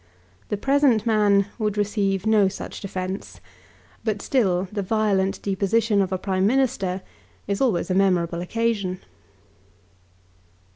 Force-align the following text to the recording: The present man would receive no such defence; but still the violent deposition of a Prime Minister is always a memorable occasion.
The 0.49 0.57
present 0.57 1.05
man 1.05 1.45
would 1.59 1.77
receive 1.77 2.25
no 2.25 2.47
such 2.47 2.81
defence; 2.81 3.39
but 4.03 4.19
still 4.19 4.67
the 4.71 4.81
violent 4.81 5.39
deposition 5.43 6.01
of 6.01 6.11
a 6.11 6.17
Prime 6.17 6.47
Minister 6.47 7.03
is 7.45 7.61
always 7.61 7.91
a 7.91 7.93
memorable 7.93 8.41
occasion. 8.41 8.99